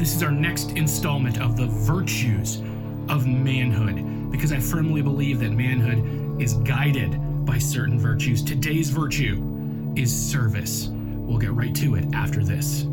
[0.00, 2.62] This is our next installment of the virtues
[3.10, 8.42] of manhood because I firmly believe that manhood is guided by certain virtues.
[8.42, 10.88] Today's virtue is service.
[10.90, 12.84] We'll get right to it after this.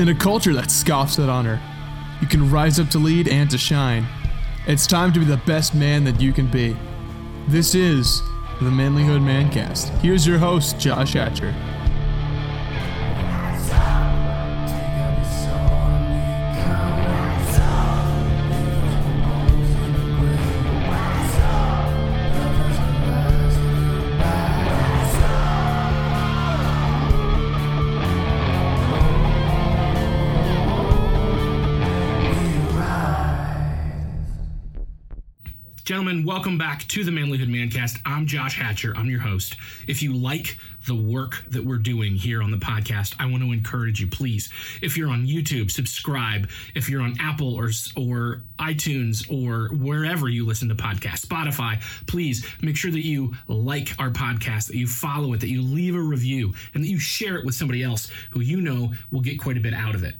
[0.00, 1.62] In a culture that scoffs at honor,
[2.20, 4.04] you can rise up to lead and to shine.
[4.66, 6.76] It's time to be the best man that you can be.
[7.46, 8.20] This is
[8.60, 9.96] the Manlyhood Mancast.
[10.00, 11.54] Here's your host, Josh Hatcher.
[35.98, 37.98] Gentlemen, welcome back to the Manlyhood Mancast.
[38.06, 38.92] I'm Josh Hatcher.
[38.94, 39.56] I'm your host.
[39.88, 40.56] If you like
[40.86, 44.48] the work that we're doing here on the podcast, I want to encourage you, please.
[44.80, 46.48] If you're on YouTube, subscribe.
[46.76, 52.46] If you're on Apple or or iTunes or wherever you listen to podcasts, Spotify, please
[52.62, 56.00] make sure that you like our podcast, that you follow it, that you leave a
[56.00, 59.56] review, and that you share it with somebody else who you know will get quite
[59.56, 60.14] a bit out of it.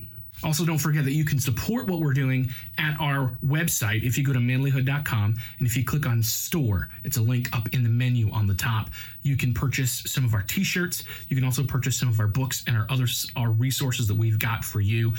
[0.45, 4.25] Also, don't forget that you can support what we're doing at our website if you
[4.25, 7.89] go to manlyhood.com and if you click on store, it's a link up in the
[7.89, 8.91] menu on the top.
[9.23, 11.05] You can purchase some of our t-shirts.
[11.29, 14.39] You can also purchase some of our books and our other our resources that we've
[14.39, 15.13] got for you.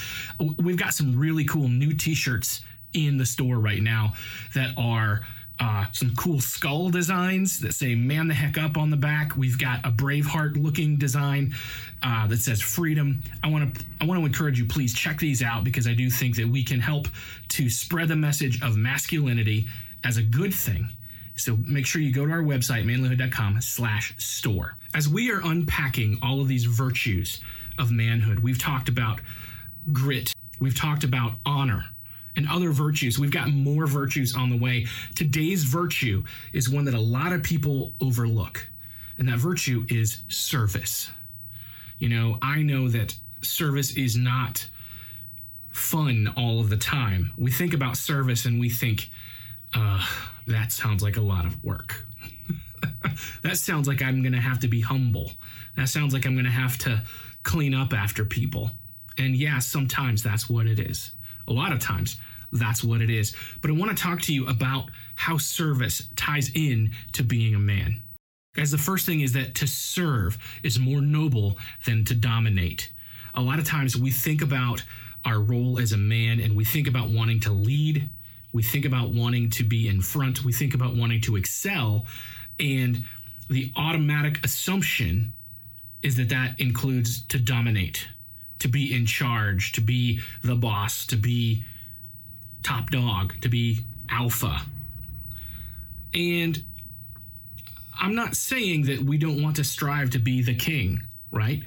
[0.58, 2.62] We've got some really cool new t-shirts
[2.94, 4.14] in the store right now
[4.56, 5.22] that are
[5.60, 9.36] uh, some cool skull designs that say "Man the heck up" on the back.
[9.36, 11.54] We've got a Braveheart looking design
[12.02, 15.44] uh, that says "Freedom." I want to I want to encourage you, please check these
[15.44, 17.08] out because I do think that we can help
[17.50, 19.68] to spread the message of masculinity
[20.04, 20.88] as a good thing.
[21.36, 24.78] So make sure you go to our website, manlyhood.com/store.
[24.94, 27.42] As we are unpacking all of these virtues
[27.78, 29.20] of manhood, we've talked about
[29.92, 31.86] grit, we've talked about honor
[32.40, 33.20] and other virtues.
[33.20, 34.88] We've got more virtues on the way.
[35.14, 38.66] Today's virtue is one that a lot of people overlook,
[39.18, 41.12] and that virtue is service.
[41.98, 43.14] You know, I know that
[43.44, 44.70] service is not
[45.70, 47.34] fun all of the time.
[47.38, 49.10] We think about service and we think,
[49.76, 50.06] uh,
[50.48, 52.06] that sounds like a lot of work.
[53.44, 55.34] that sounds like I'm going to have to be humble.
[55.76, 57.04] That sounds like I'm going to have to
[57.44, 58.72] clean up after people.
[59.18, 61.12] And yeah, sometimes that's what it is.
[61.50, 62.16] A lot of times
[62.52, 63.36] that's what it is.
[63.62, 67.60] But I want to talk to you about how service ties in to being a
[67.60, 68.02] man.
[68.56, 72.92] Guys, the first thing is that to serve is more noble than to dominate.
[73.36, 74.84] A lot of times we think about
[75.26, 78.10] our role as a man and we think about wanting to lead,
[78.52, 82.06] we think about wanting to be in front, we think about wanting to excel,
[82.60, 83.04] and
[83.50, 85.34] the automatic assumption
[86.02, 88.08] is that that includes to dominate,
[88.60, 91.64] to be in charge, to be the boss, to be
[92.64, 94.62] top dog, to be alpha.
[96.14, 96.64] And
[98.00, 101.64] I'm not saying that we don't want to strive to be the king, right?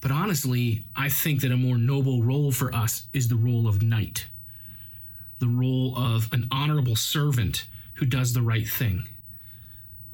[0.00, 3.82] But honestly, I think that a more noble role for us is the role of
[3.82, 4.26] knight,
[5.38, 9.04] the role of an honorable servant who does the right thing.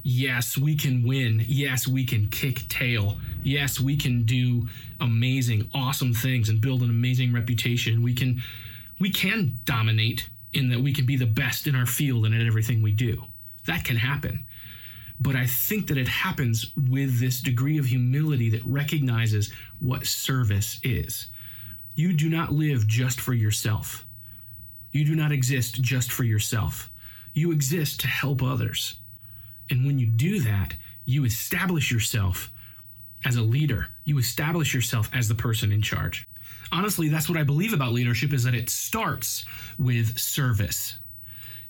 [0.03, 1.43] Yes, we can win.
[1.47, 3.17] Yes, we can kick tail.
[3.43, 4.67] Yes, we can do
[5.01, 8.01] amazing, awesome things and build an amazing reputation.
[8.01, 8.41] We can
[8.99, 12.45] we can dominate in that we can be the best in our field and at
[12.45, 13.23] everything we do.
[13.65, 14.45] That can happen.
[15.19, 20.79] But I think that it happens with this degree of humility that recognizes what service
[20.83, 21.27] is.
[21.95, 24.05] You do not live just for yourself.
[24.91, 26.89] You do not exist just for yourself.
[27.33, 28.95] You exist to help others.
[29.69, 32.49] And when you do that, you establish yourself
[33.25, 33.87] as a leader.
[34.05, 36.27] You establish yourself as the person in charge
[36.71, 39.45] honestly, that's what I believe about leadership is that it starts
[39.77, 40.97] with service.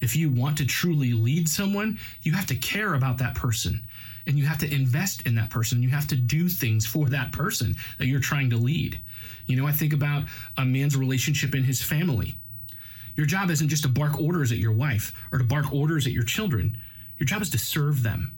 [0.02, 3.82] If you want to truly lead someone, you have to care about that person
[4.26, 5.84] and you have to invest in that person.
[5.84, 9.00] You have to do things for that person that you're trying to lead.
[9.46, 10.24] You know, I think about
[10.58, 12.36] a man's relationship in his family.
[13.16, 16.14] Your job isn't just to bark orders at your wife or to bark orders at
[16.14, 16.78] your children.
[17.18, 18.32] Your job is to serve them.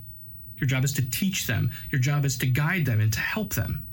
[0.58, 1.72] Your job is to teach them.
[1.92, 3.86] Your job is to guide them and to help them.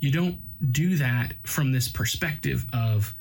[0.00, 0.38] You don't
[0.70, 3.14] do that from this perspective of,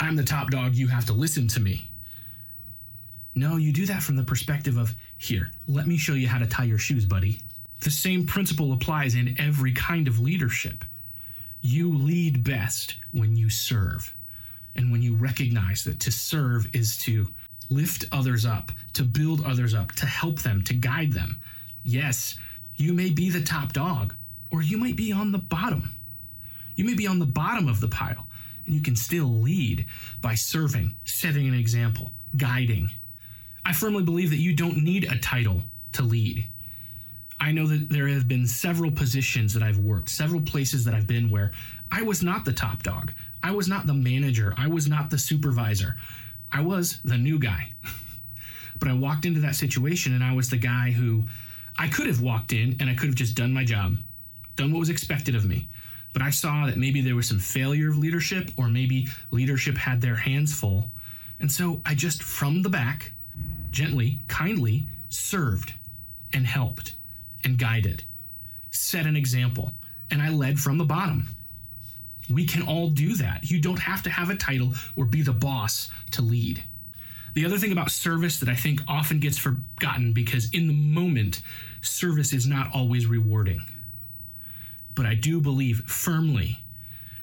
[0.00, 1.90] I'm the top dog, you have to listen to me.
[3.34, 6.46] No, you do that from the perspective of, here, let me show you how to
[6.46, 7.40] tie your shoes, buddy.
[7.80, 10.84] The same principle applies in every kind of leadership.
[11.60, 14.14] You lead best when you serve
[14.74, 17.28] and when you recognize that to serve is to
[17.70, 21.40] lift others up, to build others up, to help them, to guide them.
[21.84, 22.38] Yes,
[22.76, 24.14] you may be the top dog,
[24.50, 25.95] or you might be on the bottom.
[26.76, 28.26] You may be on the bottom of the pile,
[28.64, 29.86] and you can still lead
[30.20, 32.90] by serving, setting an example, guiding.
[33.64, 35.62] I firmly believe that you don't need a title
[35.92, 36.44] to lead.
[37.40, 41.06] I know that there have been several positions that I've worked, several places that I've
[41.06, 41.52] been where
[41.90, 43.12] I was not the top dog.
[43.42, 44.54] I was not the manager.
[44.56, 45.96] I was not the supervisor.
[46.52, 47.72] I was the new guy.
[48.78, 51.24] but I walked into that situation and I was the guy who
[51.78, 53.96] I could have walked in and I could have just done my job,
[54.56, 55.68] done what was expected of me.
[56.16, 60.00] But I saw that maybe there was some failure of leadership or maybe leadership had
[60.00, 60.90] their hands full.
[61.40, 63.12] And so I just from the back,
[63.70, 65.74] gently, kindly served
[66.32, 66.94] and helped
[67.44, 68.04] and guided,
[68.70, 69.72] set an example,
[70.10, 71.28] and I led from the bottom.
[72.30, 73.50] We can all do that.
[73.50, 76.64] You don't have to have a title or be the boss to lead.
[77.34, 81.42] The other thing about service that I think often gets forgotten because in the moment,
[81.82, 83.60] service is not always rewarding.
[84.96, 86.58] But I do believe firmly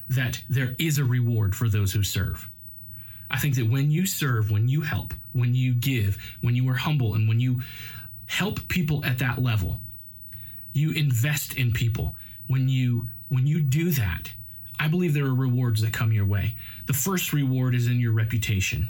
[0.08, 2.48] that there is a reward for those who serve.
[3.30, 6.76] I think that when you serve, when you help, when you give, when you are
[6.76, 7.62] humble, and when you
[8.28, 9.82] help people at that level,
[10.72, 12.16] you invest in people.
[12.48, 14.32] When you when you do that
[14.80, 16.56] i believe there are rewards that come your way.
[16.88, 18.90] The first reward is in your reputation.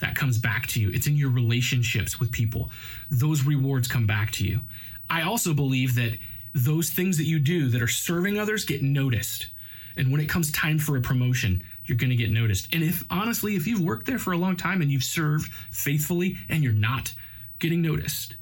[0.00, 0.90] That comes back to you.
[0.90, 2.70] It's in your relationships with people.
[3.10, 4.60] Those rewards come back to you.
[5.08, 6.18] I also believe that
[6.54, 9.48] those things that you do that are serving others get noticed
[9.96, 13.04] and when it comes time for a promotion you're going to get noticed and if
[13.10, 16.72] honestly if you've worked there for a long time and you've served faithfully and you're
[16.72, 17.12] not
[17.58, 18.34] getting noticed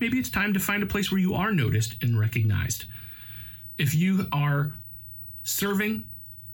[0.00, 2.84] maybe it's time to find a place where you are noticed and recognized.
[3.76, 4.72] If you are
[5.44, 6.04] serving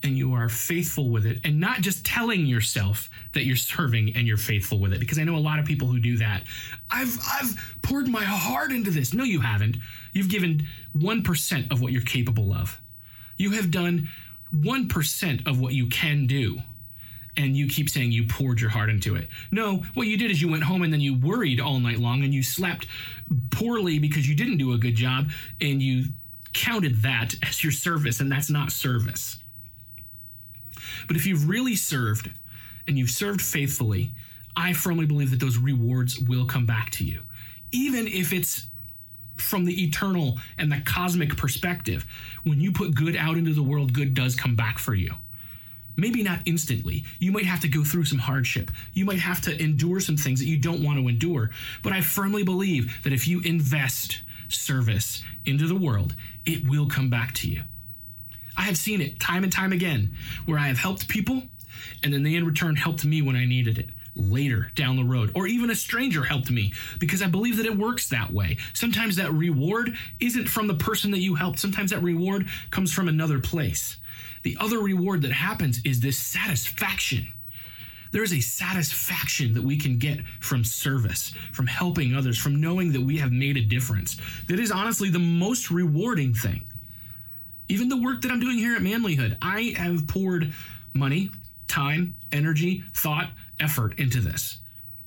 [0.04, 4.26] and you are faithful with it and not just telling yourself that you're serving and
[4.26, 6.42] you're faithful with it because I know a lot of people who do that.
[6.90, 9.14] I've I've poured my heart into this.
[9.14, 9.78] No you haven't.
[10.12, 10.66] You've given
[10.96, 12.78] 1% of what you're capable of.
[13.38, 14.08] You have done
[14.54, 16.58] 1% of what you can do
[17.36, 19.26] and you keep saying you poured your heart into it.
[19.50, 22.22] No, what you did is you went home and then you worried all night long
[22.22, 22.86] and you slept
[23.50, 25.30] poorly because you didn't do a good job
[25.60, 26.04] and you
[26.52, 29.38] counted that as your service, and that's not service.
[31.06, 32.30] But if you've really served
[32.86, 34.12] and you've served faithfully,
[34.56, 37.22] I firmly believe that those rewards will come back to you.
[37.72, 38.66] Even if it's
[39.36, 42.06] from the eternal and the cosmic perspective,
[42.44, 45.14] when you put good out into the world, good does come back for you.
[45.96, 47.04] Maybe not instantly.
[47.18, 48.70] You might have to go through some hardship.
[48.94, 51.50] You might have to endure some things that you don't want to endure.
[51.82, 56.14] But I firmly believe that if you invest service into the world,
[56.46, 57.62] it will come back to you.
[58.56, 60.14] I have seen it time and time again
[60.46, 61.42] where I have helped people
[62.02, 65.32] and then they in return helped me when I needed it later down the road,
[65.34, 68.56] or even a stranger helped me because I believe that it works that way.
[68.72, 73.08] Sometimes that reward isn't from the person that you helped, sometimes that reward comes from
[73.08, 73.96] another place.
[74.44, 77.32] The other reward that happens is this satisfaction.
[78.12, 82.92] There is a satisfaction that we can get from service, from helping others, from knowing
[82.92, 84.16] that we have made a difference.
[84.46, 86.62] That is honestly the most rewarding thing.
[87.68, 90.52] Even the work that I'm doing here at Manlyhood, I have poured
[90.92, 91.30] money,
[91.68, 93.30] time, energy, thought,
[93.60, 94.58] effort into this.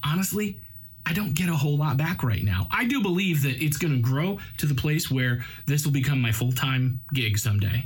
[0.03, 0.59] Honestly,
[1.05, 2.67] I don't get a whole lot back right now.
[2.71, 6.21] I do believe that it's going to grow to the place where this will become
[6.21, 7.85] my full time gig someday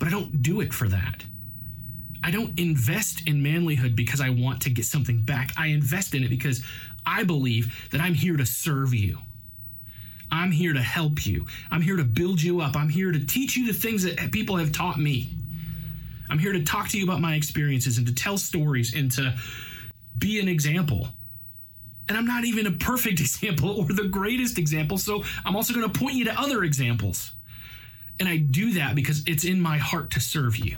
[0.00, 1.24] but I don't do it for that.
[2.24, 5.52] I don't invest in manlyhood because I want to get something back.
[5.56, 6.64] I invest in it because
[7.06, 9.18] I believe that I'm here to serve you.
[10.32, 11.46] I'm here to help you.
[11.70, 12.76] I'm here to build you up.
[12.76, 15.30] I'm here to teach you the things that people have taught me.
[16.28, 19.34] I'm here to talk to you about my experiences and to tell stories and to
[20.16, 21.08] be an example.
[22.08, 25.90] And I'm not even a perfect example or the greatest example, so I'm also going
[25.90, 27.32] to point you to other examples.
[28.20, 30.76] And I do that because it's in my heart to serve you.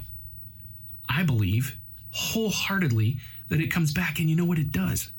[1.09, 1.77] I believe
[2.13, 3.19] wholeheartedly
[3.49, 4.19] that it comes back.
[4.19, 5.11] And you know what it does?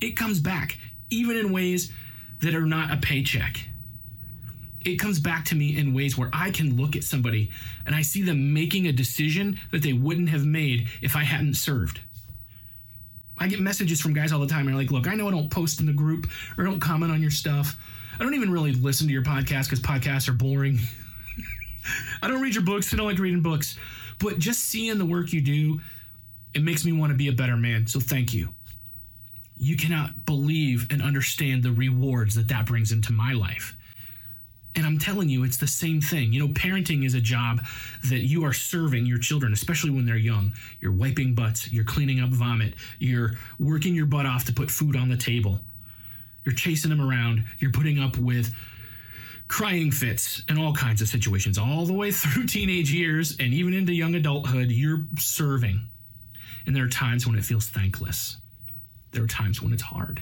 [0.00, 0.78] It comes back,
[1.10, 1.92] even in ways
[2.40, 3.58] that are not a paycheck.
[4.84, 7.50] It comes back to me in ways where I can look at somebody
[7.86, 11.54] and I see them making a decision that they wouldn't have made if I hadn't
[11.54, 12.00] served.
[13.38, 15.30] I get messages from guys all the time and they're like, look, I know I
[15.30, 16.26] don't post in the group
[16.56, 17.76] or don't comment on your stuff.
[18.18, 20.78] I don't even really listen to your podcast because podcasts are boring.
[22.22, 22.92] I don't read your books.
[22.92, 23.76] I don't like reading books.
[24.20, 25.80] But just seeing the work you do,
[26.54, 27.86] it makes me want to be a better man.
[27.86, 28.50] So thank you.
[29.56, 33.74] You cannot believe and understand the rewards that that brings into my life.
[34.76, 36.32] And I'm telling you, it's the same thing.
[36.32, 37.60] You know, parenting is a job
[38.08, 40.52] that you are serving your children, especially when they're young.
[40.80, 44.96] You're wiping butts, you're cleaning up vomit, you're working your butt off to put food
[44.96, 45.60] on the table,
[46.44, 48.52] you're chasing them around, you're putting up with
[49.46, 53.74] crying fits and all kinds of situations, all the way through teenage years and even
[53.74, 55.80] into young adulthood, you're serving.
[56.66, 58.38] And there are times when it feels thankless.
[59.12, 60.20] There are times when it's hard.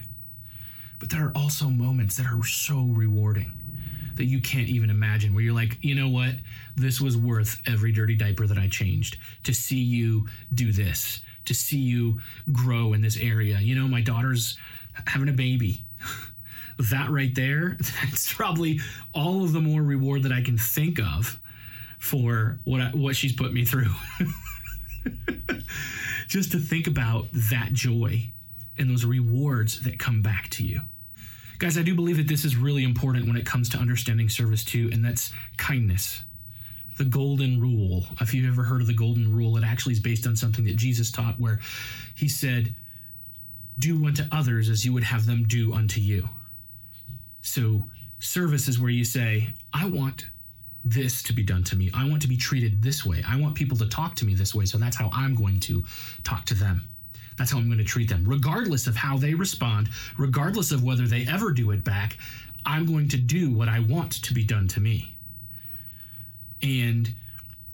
[0.99, 3.51] But there are also moments that are so rewarding
[4.15, 6.35] that you can't even imagine where you're like, you know what?
[6.75, 11.53] This was worth every dirty diaper that I changed to see you do this, to
[11.53, 12.19] see you
[12.51, 13.59] grow in this area.
[13.59, 14.57] You know, my daughter's
[15.07, 15.83] having a baby.
[16.77, 18.79] that right there, that's probably
[19.13, 21.39] all of the more reward that I can think of
[21.99, 23.93] for what I, what she's put me through.
[26.27, 28.29] Just to think about that joy
[28.77, 30.81] and those rewards that come back to you.
[31.63, 34.65] Guys, I do believe that this is really important when it comes to understanding service
[34.65, 36.21] too, and that's kindness.
[36.97, 38.05] The golden rule.
[38.19, 40.75] If you've ever heard of the golden rule, it actually is based on something that
[40.75, 41.61] Jesus taught where
[42.17, 42.75] he said,
[43.79, 46.27] Do unto others as you would have them do unto you.
[47.43, 47.83] So,
[48.19, 50.25] service is where you say, I want
[50.83, 51.89] this to be done to me.
[51.93, 53.23] I want to be treated this way.
[53.25, 54.65] I want people to talk to me this way.
[54.65, 55.85] So that's how I'm going to
[56.25, 56.89] talk to them.
[57.37, 58.23] That's how I'm going to treat them.
[58.25, 62.17] Regardless of how they respond, regardless of whether they ever do it back,
[62.65, 65.15] I'm going to do what I want to be done to me.
[66.61, 67.13] And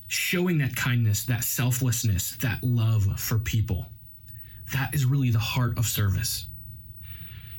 [0.08, 3.86] showing that kindness, that selflessness, that love for people,
[4.74, 6.48] that is really the heart of service.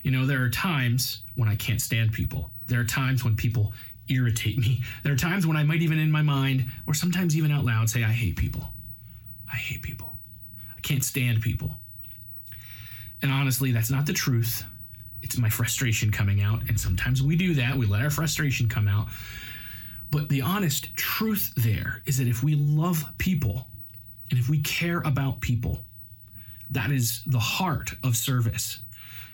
[0.03, 2.51] You know, there are times when I can't stand people.
[2.67, 3.73] There are times when people
[4.09, 4.83] irritate me.
[5.05, 7.89] There are times when I might even in my mind, or sometimes even out loud,
[7.91, 8.69] say, I hate people.
[9.53, 10.17] I hate people.
[10.77, 11.77] I can't stand people.
[13.23, 14.65] And honestly, that's not the truth.
[15.23, 16.63] It's my frustration coming out.
[16.69, 17.77] And sometimes we do that.
[17.77, 19.09] We let our frustration come out.
[20.11, 23.67] But the honest truth there is that if we love people
[24.31, 25.81] and if we care about people,
[26.71, 28.81] that is the heart of service.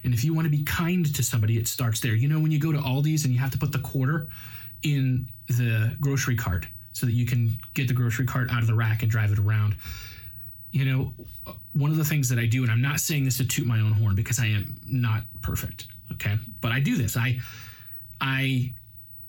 [0.05, 2.15] And if you want to be kind to somebody, it starts there.
[2.15, 4.29] You know, when you go to Aldi's and you have to put the quarter
[4.83, 8.75] in the grocery cart so that you can get the grocery cart out of the
[8.75, 9.77] rack and drive it around
[10.77, 11.13] you know,
[11.73, 13.81] one of the things that I do, and I'm not saying this to toot my
[13.81, 16.37] own horn because I am not perfect, okay?
[16.61, 17.17] But I do this.
[17.17, 17.39] I
[18.21, 18.75] I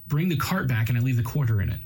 [0.08, 1.80] bring the cart back and I leave the quarter in it.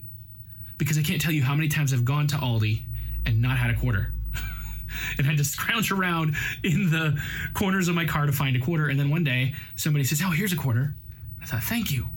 [0.80, 2.82] Because I can't tell you how many times I've gone to Aldi
[3.27, 4.12] and not had a quarter.
[5.18, 7.22] and had to scrounge around in the
[7.53, 8.88] corners of my car to find a quarter.
[8.88, 10.96] And then one day somebody says, Oh, here's a quarter.
[11.41, 12.08] I thought, Thank you.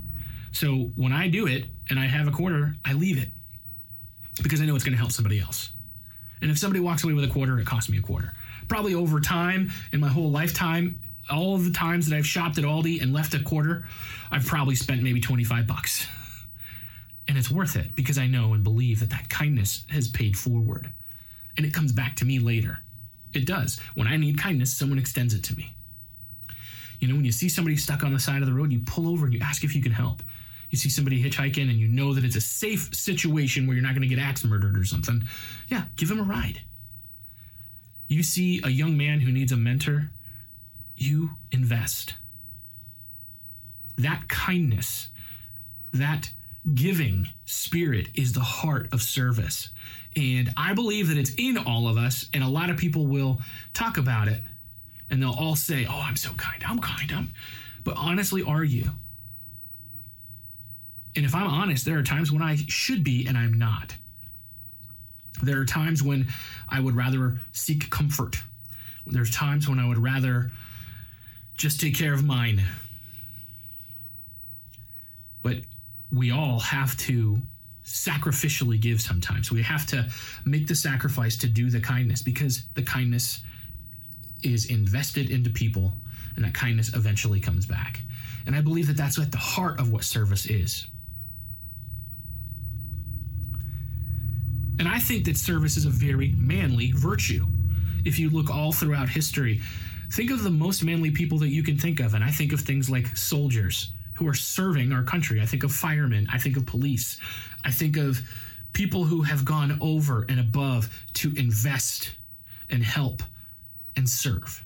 [0.52, 3.28] So when I do it and I have a quarter, I leave it
[4.42, 5.70] because I know it's going to help somebody else.
[6.44, 8.34] And if somebody walks away with a quarter, it costs me a quarter.
[8.68, 11.00] Probably over time in my whole lifetime,
[11.32, 13.88] all the times that I've shopped at Aldi and left a quarter,
[14.30, 16.06] I've probably spent maybe 25 bucks.
[17.26, 20.90] And it's worth it because I know and believe that that kindness has paid forward.
[21.56, 22.80] And it comes back to me later.
[23.32, 23.80] It does.
[23.94, 25.72] When I need kindness, someone extends it to me.
[27.00, 29.08] You know, when you see somebody stuck on the side of the road, you pull
[29.08, 30.22] over and you ask if you can help
[30.74, 33.94] you see somebody hitchhiking and you know that it's a safe situation where you're not
[33.94, 35.22] going to get axe murdered or something,
[35.68, 36.62] yeah, give him a ride.
[38.08, 40.10] You see a young man who needs a mentor,
[40.96, 42.14] you invest.
[43.96, 45.08] That kindness,
[45.92, 46.32] that
[46.74, 49.68] giving spirit is the heart of service.
[50.16, 53.38] And I believe that it's in all of us, and a lot of people will
[53.72, 54.40] talk about it
[55.10, 57.32] and they'll all say, Oh, I'm so kind, I'm kind, I'm.
[57.84, 58.90] But honestly, are you?
[61.16, 63.94] And if I'm honest, there are times when I should be and I'm not.
[65.42, 66.28] There are times when
[66.68, 68.36] I would rather seek comfort.
[69.06, 70.50] There's times when I would rather
[71.56, 72.62] just take care of mine.
[75.42, 75.58] But
[76.10, 77.38] we all have to
[77.84, 79.52] sacrificially give sometimes.
[79.52, 80.08] We have to
[80.44, 83.42] make the sacrifice to do the kindness because the kindness
[84.42, 85.92] is invested into people
[86.36, 88.00] and that kindness eventually comes back.
[88.46, 90.86] And I believe that that's at the heart of what service is.
[94.78, 97.46] And I think that service is a very manly virtue.
[98.04, 99.60] If you look all throughout history,
[100.12, 102.14] think of the most manly people that you can think of.
[102.14, 105.40] And I think of things like soldiers who are serving our country.
[105.40, 106.28] I think of firemen.
[106.32, 107.18] I think of police.
[107.64, 108.20] I think of
[108.72, 112.12] people who have gone over and above to invest
[112.70, 113.22] and help
[113.96, 114.64] and serve.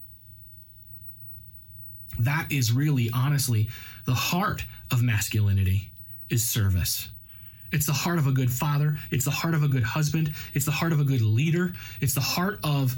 [2.18, 3.68] That is really, honestly,
[4.06, 5.90] the heart of masculinity
[6.30, 7.08] is service.
[7.72, 8.96] It's the heart of a good father.
[9.10, 10.32] It's the heart of a good husband.
[10.54, 11.72] It's the heart of a good leader.
[12.00, 12.96] It's the heart of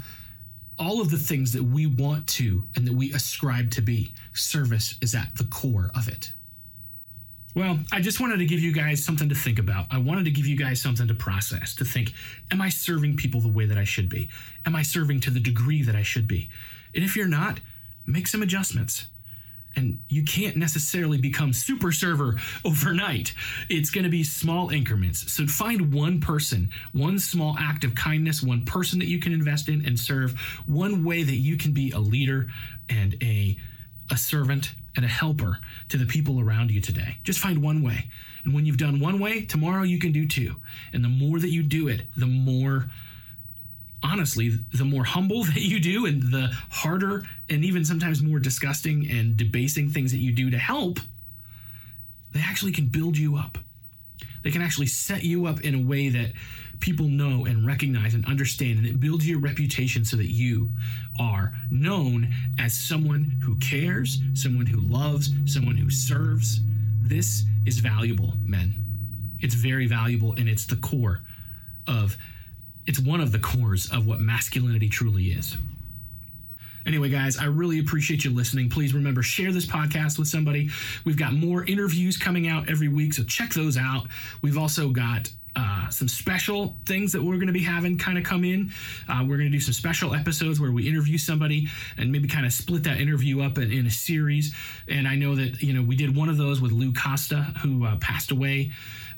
[0.79, 4.13] all of the things that we want to and that we ascribe to be.
[4.33, 6.31] Service is at the core of it.
[7.53, 9.87] Well, I just wanted to give you guys something to think about.
[9.91, 12.13] I wanted to give you guys something to process, to think,
[12.49, 14.29] am I serving people the way that I should be?
[14.65, 16.49] Am I serving to the degree that I should be?
[16.95, 17.59] And if you're not,
[18.07, 19.07] make some adjustments.
[19.75, 22.35] And you can't necessarily become super server
[22.65, 23.33] overnight.
[23.69, 25.31] It's going to be small increments.
[25.31, 29.69] So find one person, one small act of kindness, one person that you can invest
[29.69, 32.47] in and serve, one way that you can be a leader
[32.89, 33.57] and a
[34.11, 37.17] a servant and a helper to the people around you today.
[37.23, 38.09] Just find one way.
[38.43, 40.57] And when you've done one way, tomorrow you can do two.
[40.91, 42.89] And the more that you do it, the more
[44.11, 49.09] honestly, the more humble that you do and the harder and even sometimes more disgusting
[49.09, 50.99] and debasing things that you do to help,
[52.33, 53.57] they actually can build you up.
[54.43, 56.31] They can actually set you up in a way that
[56.79, 60.71] people know and recognize and understand, and it builds your reputation so that you
[61.19, 66.59] are known as someone who cares, someone who loves, someone who serves.
[67.03, 68.73] This is valuable, men.
[69.41, 71.21] It's very valuable, and it's the core
[71.87, 72.17] of
[72.87, 75.57] it's one of the cores of what masculinity truly is.
[76.85, 78.69] Anyway, guys, I really appreciate you listening.
[78.69, 80.69] Please remember, share this podcast with somebody.
[81.05, 84.07] We've got more interviews coming out every week, so check those out.
[84.41, 88.23] We've also got uh, some special things that we're going to be having kind of
[88.23, 88.71] come in.
[89.09, 91.67] Uh, we're going to do some special episodes where we interview somebody
[91.97, 94.55] and maybe kind of split that interview up in, in, a series.
[94.87, 97.85] And I know that, you know, we did one of those with Lou Costa, who
[97.85, 98.71] uh, passed away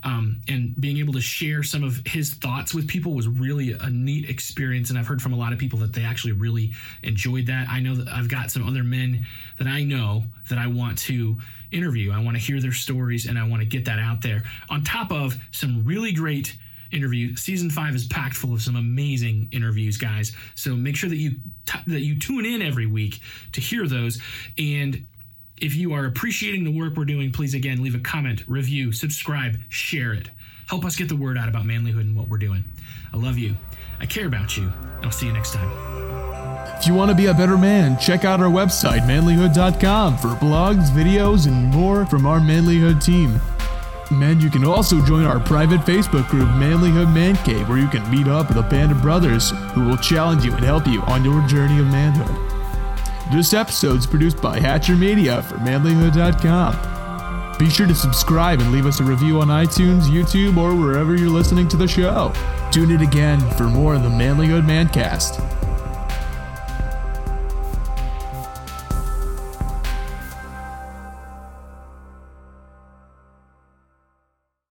[0.04, 3.90] um, and being able to share some of his thoughts with people was really a
[3.90, 4.90] neat experience.
[4.90, 6.74] And I've heard from a lot of people that they actually really
[7.04, 7.70] enjoyed that.
[7.70, 9.26] I know that I've got some other men
[9.60, 11.38] that I know that I want to
[11.72, 12.12] interview.
[12.12, 14.44] I want to hear their stories and I want to get that out there.
[14.70, 16.56] On top of some really great
[16.94, 17.36] interview.
[17.36, 20.32] Season five is packed full of some amazing interviews, guys.
[20.56, 21.32] So make sure that you
[21.66, 23.20] t- that you tune in every week
[23.52, 24.22] to hear those.
[24.58, 25.06] And
[25.58, 29.58] if you are appreciating the work we're doing, please again leave a comment, review, subscribe,
[29.68, 30.30] share it.
[30.70, 32.64] Help us get the word out about manlyhood and what we're doing.
[33.14, 33.58] I love you.
[34.00, 34.64] I care about you.
[34.64, 35.72] And I'll see you next time.
[36.78, 40.90] If you want to be a better man, check out our website, manlyhood.com, for blogs,
[40.90, 43.40] videos, and more from our manlyhood team.
[44.12, 48.10] Men, you can also join our private Facebook group, Manlyhood Man Cave, where you can
[48.12, 51.24] meet up with a band of brothers who will challenge you and help you on
[51.24, 52.36] your journey of manhood.
[53.32, 57.58] This episode is produced by Hatcher Media for manlyhood.com.
[57.58, 61.30] Be sure to subscribe and leave us a review on iTunes, YouTube, or wherever you're
[61.30, 62.34] listening to the show.
[62.72, 65.63] Tune in again for more of the Manlyhood Mancast.